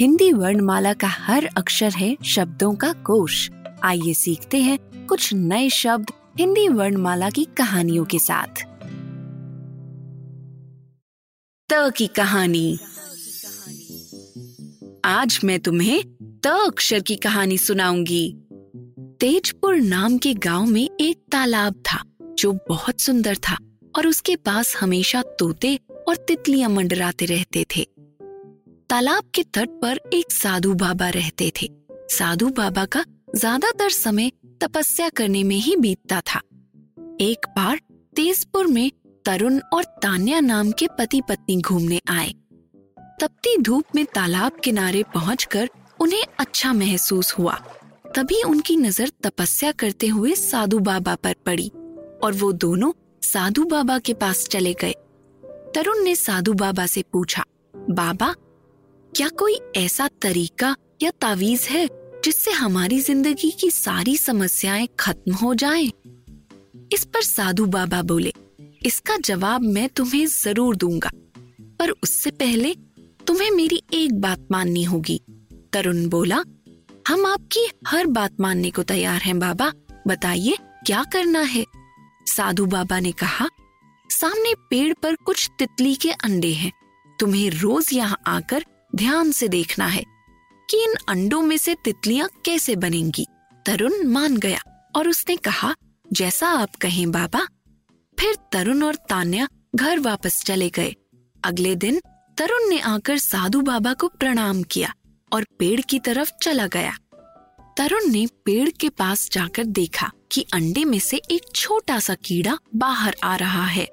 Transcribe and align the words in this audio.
Hindi 0.00 0.32
वर्णमाला 0.32 0.92
का 0.92 1.08
हर 1.08 1.44
अक्षर 1.56 1.92
है 1.92 2.16
शब्दों 2.24 2.74
का 2.74 2.92
कोश। 2.92 3.50
आइए 3.82 4.14
सीखते 4.14 4.56
हैं 4.56 5.06
कुछ 5.06 5.34
नए 5.34 5.70
शब्द 5.70 6.10
हिंदी 6.38 6.68
वर्णमाला 6.68 7.30
की 7.30 7.44
कहानियों 7.44 8.04
के 8.04 8.18
साथ। 8.18 8.62
त 11.72 11.92
की 11.96 12.06
कहानी। 12.06 12.78
आज 15.04 15.40
मैं 15.44 15.60
तुम्हें 15.60 16.04
त 16.40 16.46
अक्षर 16.46 17.00
की 17.00 17.16
कहानी 17.16 17.58
सुनाऊँगी। 17.58 18.36
तेजपुर 19.20 19.76
नाम 19.76 20.18
के 20.18 20.34
गाँव 20.34 20.66
में 20.66 20.88
एक 21.00 21.18
तालाब 21.32 21.74
था, 21.74 22.02
जो 22.38 22.58
बहुत 22.68 23.00
सुंदर 23.00 23.36
था 23.36 23.58
और 23.98 24.06
उसके 24.06 24.36
पास 24.36 24.76
हमेशा 24.76 25.22
तोते 25.22 25.78
और 26.08 26.16
तितलियाँ 26.16 26.70
मंडराते 26.70 27.24
रहते 27.24 27.66
थे। 27.76 27.97
तालाब 28.90 29.24
के 29.34 29.42
तट 29.44 29.70
पर 29.80 29.98
एक 30.14 30.30
साधु 30.32 30.72
बाबा 30.74 31.08
रहते 31.08 31.50
थे। 31.56 31.66
साधु 32.10 32.48
बाबा 32.50 32.84
का 32.86 33.02
ज़्यादातर 33.34 33.90
समय 33.90 34.30
तपस्या 34.60 35.08
करने 35.08 35.42
में 35.44 35.56
ही 35.56 35.74
बीतता 35.76 36.20
था। 36.26 36.40
एक 37.20 37.46
बार 37.56 37.80
तेजपुर 38.12 38.66
में 38.66 38.90
तरुण 39.24 39.58
और 39.72 39.84
तान्या 40.02 40.40
नाम 40.40 40.70
के 40.72 40.86
पति 40.98 41.20
पत्नी 41.28 41.60
घूमने 41.60 42.00
आए। 42.08 42.32
तपती 43.20 43.56
धूप 43.62 43.94
में 43.94 44.04
तालाब 44.14 44.60
किनारे 44.64 45.02
पहुंचकर 45.14 45.68
उन्हें 46.00 46.24
अच्छा 46.38 46.72
महसूस 46.72 47.34
हुआ। 47.38 47.58
तभी 48.16 48.42
उनकी 48.44 48.76
नज़र 48.78 49.12
तपस्या 49.22 49.72
करते 49.74 50.06
हुए 50.08 50.34
साधु 50.36 50.78
बाबा 50.80 51.14
पर 51.14 51.34
पड़ी 51.46 51.70
और 52.24 52.32
वो 52.34 52.52
दोनों 52.58 52.92
साधु 53.24 53.64
बाबा 53.66 53.98
के 53.98 54.14
पास 54.16 54.46
चले 54.46 54.74
गए। 54.80 54.94
तरुण 55.74 56.04
ने 56.04 56.16
साधु 56.16 56.52
बाबा 56.56 56.86
से 56.86 57.04
पूछा, 57.12 57.44
बाबा 57.74 58.34
क्या 59.18 59.28
कोई 59.28 59.54
ऐसा 59.76 60.06
तरीका 60.22 60.74
या 61.02 61.10
तावीज 61.20 61.66
है 61.70 61.86
जिससे 62.24 62.50
हमारी 62.50 62.98
ज़िंदगी 63.00 63.50
की 63.50 63.70
सारी 63.70 64.16
समस्याएँ 64.16 64.86
खत्म 65.00 65.32
हो 65.34 65.54
जाएँ? 65.54 65.86
इस 66.92 67.04
पर 67.04 67.22
साधु 67.22 67.66
बाबा 67.66 68.02
बोले, 68.02 68.32
इसका 68.86 69.16
जवाब 69.16 69.62
मैं 69.62 69.88
तुम्हें 69.88 70.24
ज़रूर 70.26 70.76
दूँगा, 70.76 71.10
पर 71.80 71.90
उससे 71.92 72.30
पहले 72.30 72.74
तुम्हें 73.26 73.50
मेरी 73.50 73.82
एक 73.94 74.20
बात 74.20 74.46
माननी 74.50 74.84
होगी 74.84 75.20
तरुण 75.72 76.06
बोला, 76.08 76.42
हम 77.08 77.26
आपकी 77.26 77.68
हर 77.86 78.06
बात 78.06 78.40
मानने 78.40 78.70
को 78.70 78.82
तैयार 78.84 79.20
हैं 79.20 79.38
बाबा, 79.38 79.72
बताइए 80.06 80.56
क्या 80.86 81.04
करना 81.12 81.40
है 81.40 81.64
साधु 82.26 82.66
बाबा 82.68 83.00
ने 83.00 83.12
कहा, 83.14 83.48
सामने 84.10 84.54
पेड़ 84.70 84.92
पर 85.02 85.16
कुछ 85.16 85.50
तितली 85.58 85.94
के 85.96 86.12
अंडे 86.14 86.52
हैं, 86.54 86.72
तुम्हें 87.18 87.48
रोज 87.52 87.92
यहाँ 87.92 88.22
आकर 88.26 88.64
ध्यान 88.94 89.32
से 89.32 89.48
देखना 89.48 89.86
है 89.86 90.04
कि 90.70 90.84
इन 90.84 90.94
अंडों 91.08 91.42
में 91.42 91.56
से 91.56 91.74
तितलियाँ 91.74 92.28
कैसे 92.44 92.76
बनेंगी। 92.76 93.26
तरुण 93.66 94.04
मान 94.04 94.36
गया 94.36 94.90
और 94.96 95.08
उसने 95.08 95.36
कहा, 95.36 95.74
जैसा 96.12 96.48
आप 96.48 96.76
कहें 96.76 97.10
बाबा। 97.10 97.48
फिर 98.20 98.36
तरुण 98.52 98.82
और 98.82 98.94
तान्या 98.94 99.48
घर 99.74 99.98
वापस 99.98 100.44
चले 100.44 100.70
गए। 100.70 100.94
अगले 101.44 101.74
दिन 101.74 102.00
तरुण 102.38 102.68
ने 102.68 102.80
आकर 102.80 103.18
साधु 103.18 103.60
बाबा 103.60 103.92
को 103.92 104.08
प्रणाम 104.08 104.62
किया 104.62 104.94
और 105.32 105.44
पेड़ 105.58 105.80
की 105.80 105.98
तरफ़ 105.98 106.32
चला 106.42 106.66
गया। 106.66 106.98
तरुण 107.76 108.10
ने 108.10 108.26
पेड़ 108.26 108.70
के 108.70 108.88
पास 108.88 109.30
जाकर 109.30 109.64
देखा 109.64 110.10
कि 110.32 110.46
अंडे 110.52 110.84
में 110.84 110.98
से 110.98 111.16
एक 111.30 111.42
छोटा 111.54 111.98
सा 111.98 112.14
कीड़ा 112.14 112.58
बाहर 112.76 113.16
आ 113.24 113.36
रहा 113.36 113.66
है। 113.66 113.88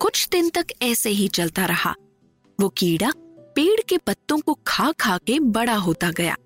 कुछ 0.00 0.28
दिन 0.28 0.50
तक 0.50 0.66
ऐसे 0.82 1.10
ही 1.10 1.28
चलता 1.28 1.66
रहा। 1.66 1.94
वो 2.60 2.68
कीड़ा 2.68 3.12
के 3.92 3.98
पत्तों 3.98 4.38
को 4.38 4.58
खा 4.66 4.92
खा 4.92 5.18
के 5.18 5.40
बड़ा 5.40 5.74
होता 5.74 6.10
गया। 6.10 6.36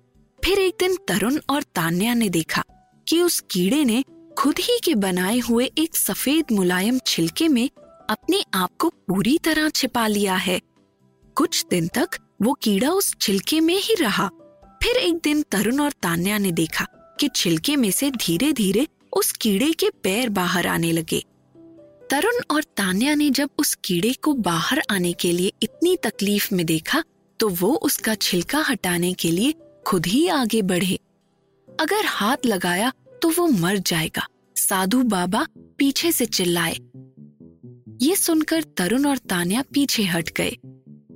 फिर 0.45 0.59
एक 0.59 0.73
दिन 0.79 0.95
तरुण 1.07 1.39
और 1.49 1.63
तान्या 1.63 2.13
ने 2.13 2.29
देखा 2.29 2.63
कि 3.07 3.21
उस 3.21 3.39
कीड़े 3.51 3.83
ने 3.85 4.03
खुद 4.37 4.55
ही 4.59 4.79
के 4.83 4.95
बनाए 4.95 5.39
हुए 5.39 5.65
एक 5.77 5.95
सफ़ेद 5.95 6.45
मुलायम 6.51 6.99
छिलके 7.07 7.47
में 7.47 7.69
अपने 8.09 8.43
आप 8.53 8.69
को 8.79 8.89
पूरी 8.89 9.37
तरह 9.37 9.69
छिपा 9.69 10.07
लिया 10.07 10.35
है। 10.35 10.59
कुछ 11.35 11.65
दिन 11.69 11.87
तक 11.87 12.09
वो 12.41 12.53
कीड़ा 12.53 12.89
उस 12.89 13.15
छिलके 13.21 13.59
में 13.59 13.77
ही 13.77 13.95
रहा। 13.95 14.27
फिर 14.83 14.97
एक 14.97 15.15
दिन 15.15 15.41
तरुण 15.41 15.79
और 15.79 15.91
तान्या 15.91 16.37
ने 16.37 16.51
देखा 16.51 16.85
कि 17.19 17.29
छिलके 17.35 17.75
में 17.75 17.91
से 17.91 18.11
धीरे 18.11 18.51
धीरे 18.53 18.87
उस 19.13 19.31
कीड़े 19.31 19.73
के 19.73 19.89
पैर 20.03 20.29
बाहर 20.29 20.67
आने 20.67 20.91
लगे। 20.91 21.23
तरुण 22.09 22.41
और 22.51 22.63
तान्या 22.63 23.15
ने 23.15 23.29
जब 23.29 23.49
उस 23.57 23.77
कीड़े 23.85 24.13
को 24.13 24.33
बाहर 24.33 24.81
आने 24.91 25.13
के 25.13 25.31
लिए 25.31 25.53
इतनी 25.63 25.95
तकलीफ़ 25.95 26.55
में 26.55 26.65
देखा 26.65 27.03
तो 27.39 27.49
वो 27.49 27.73
उसका 27.75 28.15
छिलका 28.15 28.59
हटाने 28.59 29.13
के 29.13 29.31
लिए 29.31 29.53
खुद 29.87 30.05
ही 30.05 30.27
आगे 30.27 30.61
बढ़े। 30.61 30.99
अगर 31.79 32.05
हाथ 32.05 32.45
लगाया 32.45 32.91
तो 33.21 33.29
वो 33.29 33.47
मर 33.47 33.77
जाएगा। 33.77 34.27
साधु 34.55 35.03
बाबा 35.03 35.45
पीछे 35.77 36.11
से 36.11 36.25
चिल्लाए। 36.25 36.75
ये 38.01 38.15
सुनकर 38.15 38.63
तरुण 38.77 39.05
और 39.05 39.17
तान्या 39.17 39.63
पीछे 39.73 40.03
हट 40.03 40.29
गए। 40.37 40.57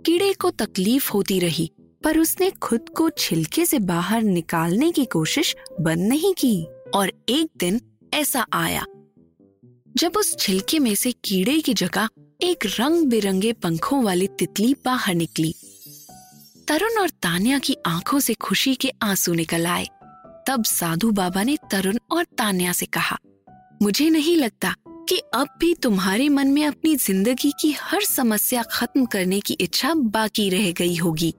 कीड़े 0.06 0.34
को 0.34 0.50
तकलीफ़ 0.50 1.12
होती 1.12 1.40
रही, 1.40 1.72
पर 2.04 2.20
उसने 2.20 2.50
खुद 2.52 2.90
को 2.90 3.10
छिलके 3.10 3.66
से 3.66 3.80
बाहर 3.80 4.22
निकालने 4.22 4.92
की 4.92 5.06
कोशिश 5.06 5.56
बंद 5.81 6.08
नहीं 6.08 6.34
की 6.34 6.64
और 6.96 7.12
एक 7.30 7.50
दिन 7.58 7.81
ऐसा 8.14 8.46
आया। 8.54 8.86
जब 9.98 10.12
उस 10.18 10.38
छिलके 10.38 10.80
में 10.80 10.96
से 10.96 11.12
कीड़े 11.12 11.60
की 11.60 11.74
जगह 11.74 12.10
एक 12.42 12.66
रंग 12.66 13.06
बिरंगे 13.08 13.54
पंखों 13.54 14.04
वाली 14.04 14.28
तितली 14.28 14.74
बाहर 14.86 15.16
निकली 15.16 15.54
तरुण 16.68 16.98
और 17.00 17.10
तान्या 17.10 17.58
की 17.60 17.76
आँखों 17.86 18.20
से 18.20 18.34
खुशी 18.34 18.74
के 18.76 18.92
आँसू 19.02 19.34
निकल 19.34 19.66
आए। 19.68 19.86
तब 20.48 20.64
साधु 20.64 21.12
बाबा 21.12 21.44
ने 21.44 21.58
तरुण 21.72 21.98
और 22.12 22.24
तान्या 22.38 22.72
से 22.72 22.86
कहा, 22.88 23.18
मुझे 23.82 24.10
नहीं 24.10 24.36
लगता 24.38 24.74
कि 25.10 25.18
अब 25.34 25.48
भी 25.60 25.74
तुम्हारे 25.74 26.28
मन 26.30 26.48
में 26.48 26.66
अपनी 26.66 26.96
ज़िंदगी 26.96 27.52
की 27.62 27.72
हर 27.72 28.04
समस्या 28.04 28.64
खत्म 28.64 29.06
करने 29.06 29.40
की 29.40 29.54
इच्छा 29.54 29.94
बाकी 29.94 30.50
रह 30.50 30.72
गई 30.72 30.96
होगी। 30.96 31.34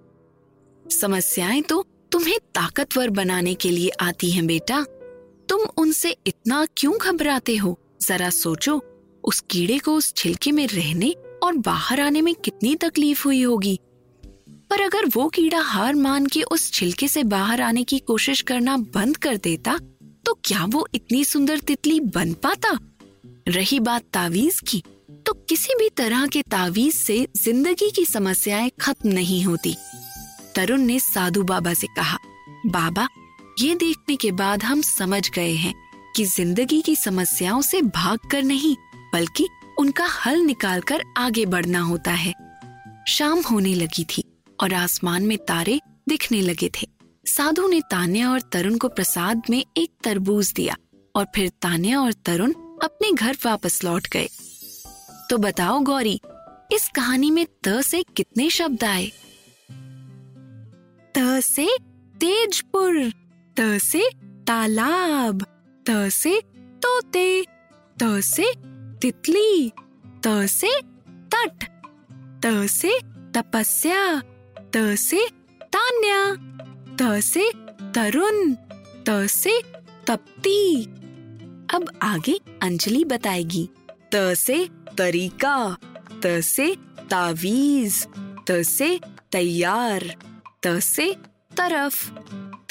समस्याएँ 0.85 1.63
तो 1.63 1.85
तुम्हें 2.13 2.39
ताकतवर 2.55 3.11
बनाने 3.11 3.55
के 3.55 3.71
लिए 3.71 3.91
आती 4.01 4.31
हैं 4.31 4.47
बेटा। 4.47 4.83
तुम 5.49 5.67
उनसे 5.77 6.17
इतना 6.27 6.65
क्यों 6.77 6.97
घबराते 6.99 7.57
हो? 7.57 7.79
जरा 8.03 8.31
सोचो, 8.31 8.81
उस 9.25 9.41
कीड़े 9.51 9.79
को 9.79 9.95
उस 9.95 10.13
छिलके 10.15 10.53
में 10.53 10.67
रहने 10.67 11.15
और 11.43 11.57
बाहर 11.57 12.01
आने 12.01 12.23
में 12.23 12.35
कितनी 12.35 12.75
तकलीफ़ 12.77 13.25
हुई 13.25 13.43
होगी। 13.43 13.79
पर 14.73 14.81
अगर 14.81 15.07
वो 15.15 15.27
कीड़ा 15.29 15.61
हार 15.61 15.95
मान 15.95 16.27
के 16.27 16.43
उस 16.43 16.71
छिलके 16.73 17.07
से 17.09 17.23
बाहर 17.25 17.61
आने 17.61 17.83
की 17.85 17.99
कोशिश 17.99 18.41
करना 18.41 18.77
बंद 18.95 19.17
कर 19.17 19.37
देता 19.37 19.77
तो 20.27 20.35
क्या 20.45 20.65
वो 20.65 20.87
इतनी 20.95 21.25
सुंदर 21.25 21.59
तितली 21.59 21.99
बन 22.15 22.33
पाता? 22.35 22.71
रही 23.49 23.81
बात 23.81 24.05
तावीज 24.13 24.61
की 24.61 24.83
तो 25.27 25.33
किसी 25.49 25.75
भी 25.79 25.89
तरह 25.89 26.27
के 26.27 26.43
तावीज 26.43 26.95
से 26.95 27.27
ज़िंदगी 27.37 27.91
की 27.91 28.05
समस्याएँ 28.05 28.71
खत्म 28.81 29.09
नहीं 29.09 29.43
होती। 29.45 29.77
तरुण 30.55 30.81
ने 30.81 30.99
साधु 31.01 31.43
बाबा 31.43 31.75
से 31.75 31.87
कहा, 31.97 32.19
बाबा, 32.67 33.09
ये 33.61 33.75
देखने 33.75 34.17
के 34.17 34.33
बाद 34.33 34.63
हम 34.63 34.83
समझ 34.83 35.29
गए 35.31 35.55
हैं 35.57 35.75
कि 36.17 36.25
ज़िंदगी 36.27 36.83
की 36.83 36.97
समस्याओं 36.97 37.63
से 37.63 37.83
भागकर 37.83 38.43
नहीं, 38.43 38.75
बल्कि 39.15 39.49
उनका 39.79 40.07
हल 40.17 40.41
निकालकर 40.41 41.05
आगे 41.19 41.47
बढ़ना 41.47 41.81
होता 41.83 42.13
है। 42.17 42.35
शाम 43.09 43.41
होने 43.43 43.75
लगी 43.75 44.05
थी। 44.07 44.25
और 44.63 44.75
आसमान 44.75 45.23
में 45.27 45.39
तारे 45.39 45.81
दिखने 46.09 46.41
लगे 46.41 46.69
थे। 46.69 46.87
साधु 47.27 47.69
ने 47.69 47.81
तान्या 47.81 48.31
और 48.31 48.41
तरुण 48.41 48.79
को 48.79 48.89
प्रसाद 48.89 49.43
में 49.51 49.65
एक 49.77 49.91
तरबूज 50.05 50.53
दिया 50.53 50.77
और 51.17 51.27
फिर 51.35 51.49
तान्या 51.49 52.01
और 52.01 52.13
तरुण 52.13 52.53
अपने 52.83 53.13
घर 53.13 53.37
वापस 53.47 53.85
लौट 53.85 54.09
गए। 54.13 54.29
तो 55.31 55.39
बताओ 55.39 55.81
गौरी, 55.81 56.21
इस 56.73 56.91
कहानी 56.95 57.31
में 57.31 57.47
त 57.65 57.81
से 57.83 58.03
कितने 58.03 58.51
शब्द 58.51 58.85
आए? 58.85 59.13
त 61.19 61.41
से 61.41 61.69
तेजपुर, 62.21 63.13
त 63.61 63.79
से 63.79 64.11
तालाब, 64.47 65.43
त 65.91 66.09
से 66.09 66.43
तोते, 66.83 67.45
त 68.03 68.21
से 68.21 68.53
तितली, 68.99 69.73
त 70.27 70.47
से 70.47 70.81
तट, 71.35 71.65
त 72.45 72.67
से 72.67 72.99
तपस्या 73.37 74.23
त 74.75 74.95
से 74.99 75.27
तान्या 75.75 76.21
त 77.01 77.21
से 77.23 77.51
तरुण 77.97 78.55
त 79.09 79.27
से 79.31 79.61
तप्ती 80.09 80.63
अब 81.75 81.89
आगे 82.03 82.39
अंजलि 82.63 83.05
बताएगी 83.13 83.69
त 84.15 84.23
से 84.45 84.59
तरीका 84.99 85.57
त 86.25 86.41
से 86.55 86.75
तावीज 87.11 88.07
त 88.51 88.63
से 88.77 88.89
तैयार 89.33 90.05
त 90.67 90.79
से 90.93 91.13
तरफ़ 91.59 91.99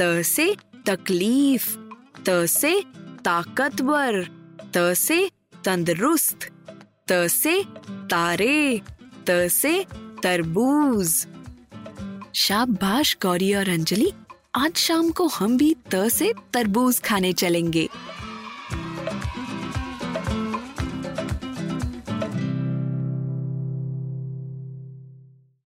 त 0.01 0.11
से 0.33 0.53
तकलीफ़ 0.89 1.67
त 2.29 2.45
से 2.57 2.73
ताकतवर 3.25 4.23
त 4.75 4.93
से 5.05 5.19
तंदुरुस्त 5.65 6.49
त 7.11 7.27
से 7.41 7.61
तारे 8.13 8.59
त 9.29 9.47
से 9.61 9.73
तरबूज 10.23 11.13
शाबाश 12.35 13.17
गौरी 13.21 13.53
और 13.53 13.69
अंजलि। 13.69 14.11
आज 14.55 14.75
शाम 14.75 15.09
को 15.09 15.27
हम 15.27 15.57
भी 15.57 15.75
त 15.95 16.07
से 16.09 16.33
तरबूज 16.53 16.99
खाने 16.99 17.33
चलेंगे। 17.33 17.89